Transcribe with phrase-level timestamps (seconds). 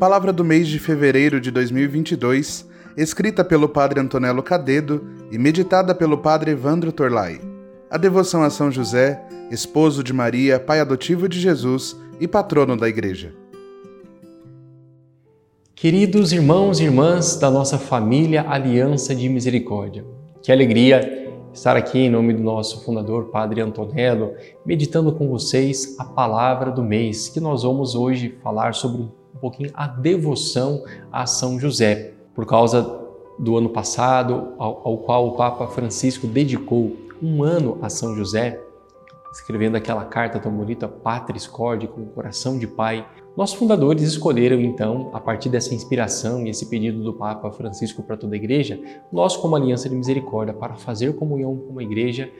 [0.00, 6.16] Palavra do mês de fevereiro de 2022, escrita pelo Padre Antonello Cadedo e meditada pelo
[6.16, 7.38] Padre Evandro Torlai.
[7.90, 12.88] A devoção a São José, esposo de Maria, pai adotivo de Jesus e patrono da
[12.88, 13.34] Igreja.
[15.74, 20.02] Queridos irmãos e irmãs da nossa família Aliança de Misericórdia,
[20.42, 24.32] que alegria estar aqui em nome do nosso fundador, Padre Antonello,
[24.64, 29.70] meditando com vocês a palavra do mês, que nós vamos hoje falar sobre um pouquinho
[29.74, 33.00] a devoção a São José, por causa
[33.38, 38.60] do ano passado, ao, ao qual o Papa Francisco dedicou um ano a São José,
[39.32, 43.06] escrevendo aquela carta tão bonita, Patris Corde, com coração de pai.
[43.36, 48.16] Nossos fundadores escolheram então, a partir dessa inspiração e esse pedido do Papa Francisco para
[48.16, 48.78] toda a igreja,
[49.12, 52.30] nós como Aliança de Misericórdia, para fazer comunhão com a igreja,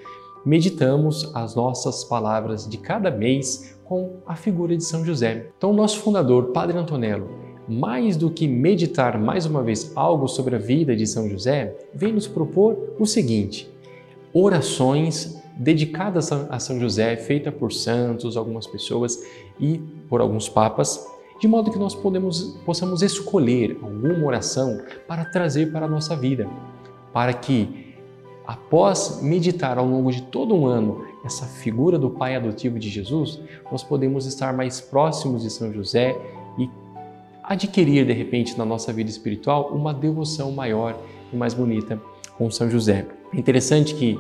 [0.44, 5.50] meditamos as nossas palavras de cada mês com a figura de São José.
[5.56, 7.28] Então, nosso fundador, Padre Antonello,
[7.68, 12.12] mais do que meditar mais uma vez algo sobre a vida de São José, vem
[12.12, 13.70] nos propor o seguinte:
[14.32, 19.22] orações dedicadas a São José, feita por santos, algumas pessoas
[19.58, 21.06] e por alguns papas,
[21.40, 26.48] de modo que nós podemos, possamos escolher alguma oração para trazer para a nossa vida,
[27.12, 27.89] para que,
[28.50, 33.40] após meditar ao longo de todo um ano essa figura do Pai adotivo de Jesus,
[33.70, 36.20] nós podemos estar mais próximos de São José
[36.58, 36.68] e
[37.44, 40.98] adquirir, de repente, na nossa vida espiritual, uma devoção maior
[41.32, 42.02] e mais bonita
[42.36, 43.06] com São José.
[43.32, 44.18] É interessante que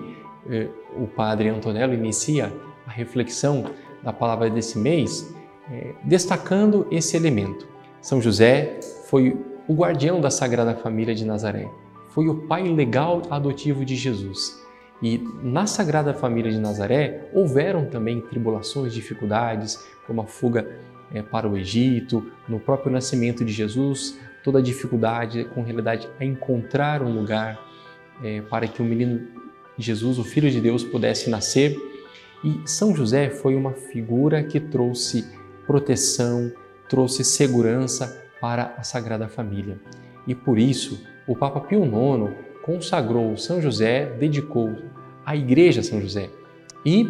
[0.48, 2.52] eh, o padre Antonello inicia
[2.86, 3.64] a reflexão
[4.00, 5.34] da palavra desse mês
[5.72, 7.66] eh, destacando esse elemento.
[8.00, 11.68] São José foi o guardião da Sagrada Família de Nazaré,
[12.10, 14.60] foi o pai legal adotivo de Jesus.
[15.02, 20.68] E na Sagrada Família de Nazaré houveram também tribulações, dificuldades, como a fuga
[21.12, 26.24] é, para o Egito, no próprio nascimento de Jesus, toda a dificuldade com realidade a
[26.24, 27.58] encontrar um lugar
[28.22, 29.26] é, para que o menino
[29.78, 31.76] Jesus, o Filho de Deus, pudesse nascer.
[32.44, 35.26] E São José foi uma figura que trouxe
[35.66, 36.52] proteção,
[36.88, 39.78] trouxe segurança para a Sagrada Família.
[40.26, 44.74] E por isso, o Papa Pio IX consagrou São José, dedicou
[45.24, 46.28] a Igreja São José
[46.84, 47.08] e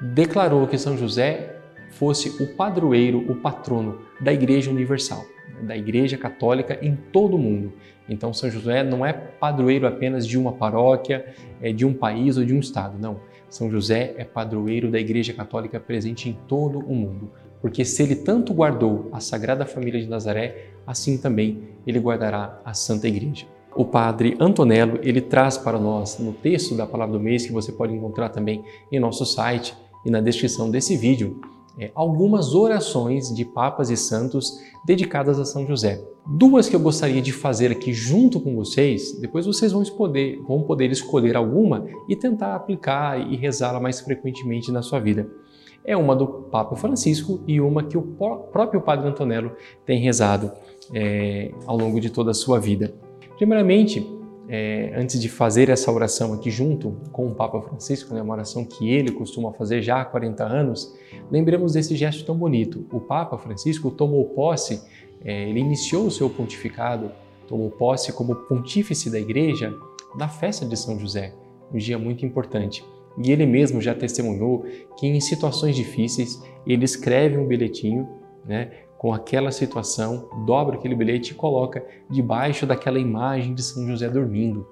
[0.00, 1.60] declarou que São José
[1.92, 5.24] fosse o padroeiro, o patrono da Igreja Universal,
[5.62, 7.72] da Igreja Católica em todo o mundo.
[8.08, 11.24] Então, São José não é padroeiro apenas de uma paróquia,
[11.60, 13.20] é de um país ou de um estado, não.
[13.48, 17.30] São José é padroeiro da Igreja Católica presente em todo o mundo,
[17.62, 22.74] porque se ele tanto guardou a Sagrada Família de Nazaré, assim também ele guardará a
[22.74, 23.46] Santa Igreja.
[23.74, 27.70] O padre Antonello, ele traz para nós no texto da palavra do mês que você
[27.70, 29.74] pode encontrar também em nosso site
[30.04, 31.40] e na descrição desse vídeo,
[31.78, 34.52] é, algumas orações de papas e santos
[34.84, 36.04] dedicadas a São José.
[36.26, 40.62] Duas que eu gostaria de fazer aqui junto com vocês, depois vocês vão poder, vão
[40.62, 45.26] poder escolher alguma e tentar aplicar e rezá-la mais frequentemente na sua vida.
[45.84, 49.52] É uma do Papa Francisco e uma que o próprio Padre Antonello
[49.84, 50.52] tem rezado
[50.94, 52.94] é, ao longo de toda a sua vida.
[53.36, 54.06] Primeiramente,
[54.48, 58.64] é, antes de fazer essa oração aqui junto com o Papa Francisco, né, uma oração
[58.64, 60.94] que ele costuma fazer já há 40 anos,
[61.30, 62.86] lembremos desse gesto tão bonito.
[62.92, 64.82] O Papa Francisco tomou posse,
[65.24, 67.10] é, ele iniciou o seu pontificado,
[67.48, 69.74] tomou posse como pontífice da Igreja
[70.16, 71.34] na festa de São José,
[71.72, 72.84] um dia muito importante.
[73.18, 74.64] E ele mesmo já testemunhou
[74.96, 78.08] que em situações difíceis ele escreve um bilhetinho,
[78.44, 84.08] né, com aquela situação, dobra aquele bilhete e coloca debaixo daquela imagem de São José
[84.08, 84.64] dormindo,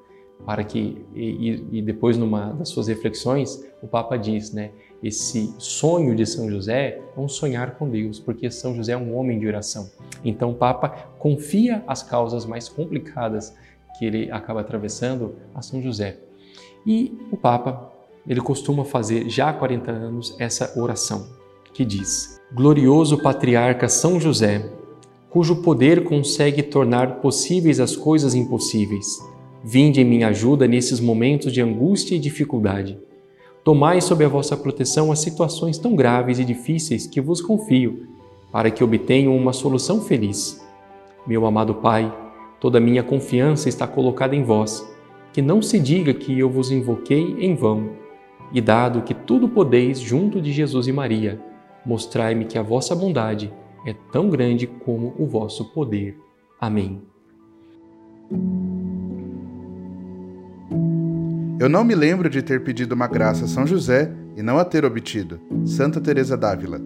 [0.46, 4.70] para que e, e, depois numa das suas reflexões o Papa diz, né,
[5.02, 9.16] esse sonho de São José é um sonhar com Deus, porque São José é um
[9.16, 9.90] homem de oração.
[10.24, 13.56] Então o Papa confia as causas mais complicadas
[13.98, 16.18] que ele acaba atravessando a São José.
[16.86, 17.89] E o Papa,
[18.26, 21.40] ele costuma fazer já há 40 anos essa oração
[21.72, 24.70] que diz: glorioso patriarca São José,
[25.28, 29.18] cujo poder consegue tornar possíveis as coisas impossíveis.
[29.62, 32.98] Vinde em minha ajuda nesses momentos de angústia e dificuldade.
[33.62, 38.06] Tomai sob a vossa proteção as situações tão graves e difíceis que vos confio,
[38.50, 40.64] para que obtenham uma solução feliz.
[41.26, 42.12] Meu amado Pai,
[42.58, 44.88] toda a minha confiança está colocada em vós.
[45.32, 47.90] Que não se diga que eu vos invoquei em vão.
[48.52, 51.40] E dado que tudo podeis junto de Jesus e Maria,
[51.84, 53.52] mostrai-me que a vossa bondade
[53.86, 56.18] é tão grande como o vosso poder.
[56.60, 57.00] Amém.
[61.58, 64.64] Eu não me lembro de ter pedido uma graça a São José e não a
[64.64, 65.38] ter obtido.
[65.64, 66.80] Santa Teresa d'Ávila.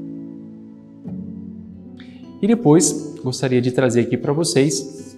[2.43, 5.17] E depois gostaria de trazer aqui para vocês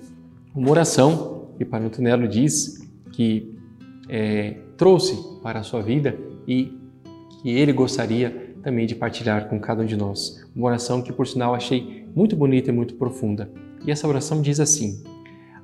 [0.54, 3.58] uma oração que Padre Antonello diz que
[4.08, 6.16] é, trouxe para a sua vida
[6.46, 6.72] e
[7.42, 10.44] que ele gostaria também de partilhar com cada um de nós.
[10.54, 13.50] Uma oração que, por sinal, achei muito bonita e muito profunda.
[13.86, 15.04] E essa oração diz assim: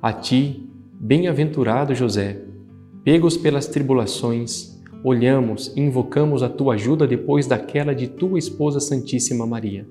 [0.01, 2.39] A ti, bem-aventurado José,
[3.03, 9.45] pegos pelas tribulações, olhamos e invocamos a tua ajuda depois daquela de tua esposa Santíssima
[9.45, 9.85] Maria.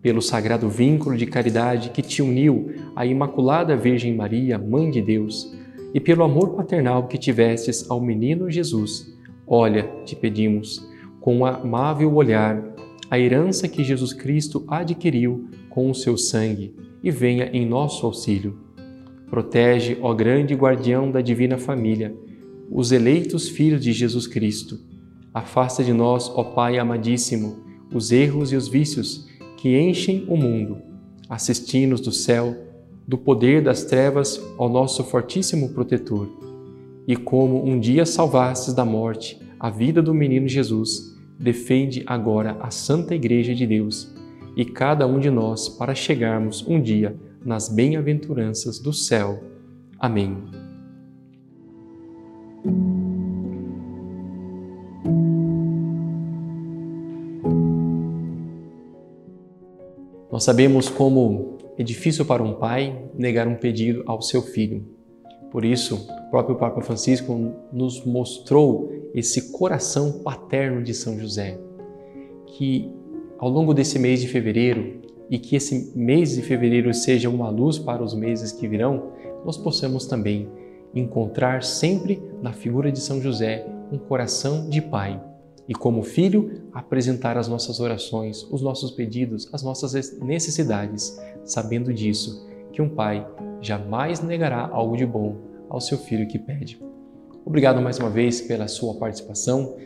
[0.00, 5.52] Pelo sagrado vínculo de caridade que te uniu à Imaculada Virgem Maria, Mãe de Deus,
[5.92, 9.17] e pelo amor paternal que tivestes ao menino Jesus,
[9.48, 10.86] olha, te pedimos,
[11.20, 12.62] com um amável olhar,
[13.10, 18.58] a herança que Jesus Cristo adquiriu com o seu sangue e venha em nosso auxílio.
[19.30, 22.14] Protege, ó grande guardião da divina família,
[22.70, 24.78] os eleitos filhos de Jesus Cristo.
[25.32, 27.56] Afasta de nós, ó Pai amadíssimo,
[27.92, 30.78] os erros e os vícios que enchem o mundo.
[31.28, 32.56] Assisti-nos do céu,
[33.06, 36.47] do poder das trevas, ao nosso fortíssimo protetor.
[37.08, 42.70] E como um dia salvastes da morte a vida do menino Jesus, defende agora a
[42.70, 44.14] Santa Igreja de Deus
[44.54, 49.42] e cada um de nós para chegarmos um dia nas bem-aventuranças do céu.
[49.98, 50.36] Amém.
[60.30, 64.84] Nós sabemos como é difícil para um pai negar um pedido ao seu filho.
[65.50, 71.58] Por isso, o próprio Papa Francisco nos mostrou esse coração paterno de São José,
[72.48, 72.92] que
[73.38, 77.78] ao longo desse mês de fevereiro e que esse mês de fevereiro seja uma luz
[77.78, 79.10] para os meses que virão,
[79.42, 80.50] nós possamos também
[80.94, 85.18] encontrar sempre na figura de São José um coração de pai
[85.66, 92.46] e, como filho, apresentar as nossas orações, os nossos pedidos, as nossas necessidades, sabendo disso,
[92.70, 93.26] que um pai
[93.62, 96.80] jamais negará algo de bom ao seu filho que pede.
[97.44, 99.76] Obrigado mais uma vez pela sua participação.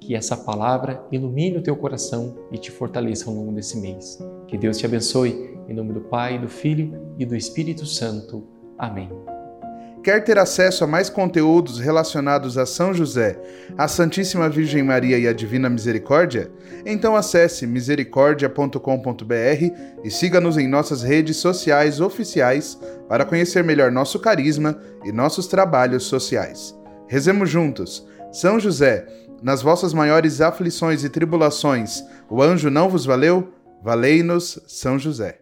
[0.00, 4.18] Que essa palavra ilumine o teu coração e te fortaleça ao longo desse mês.
[4.48, 5.56] Que Deus te abençoe.
[5.68, 8.44] Em nome do Pai, do Filho e do Espírito Santo.
[8.76, 9.08] Amém.
[10.02, 13.38] Quer ter acesso a mais conteúdos relacionados a São José,
[13.78, 16.50] a Santíssima Virgem Maria e a Divina Misericórdia?
[16.84, 18.80] Então acesse misericordia.com.br
[20.02, 22.76] e siga-nos em nossas redes sociais oficiais
[23.08, 26.76] para conhecer melhor nosso carisma e nossos trabalhos sociais.
[27.06, 28.04] Rezemos juntos.
[28.32, 29.06] São José,
[29.40, 33.52] nas vossas maiores aflições e tribulações, o anjo não vos valeu?
[33.84, 35.41] Valei-nos, São José.